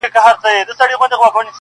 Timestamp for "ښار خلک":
0.23-0.65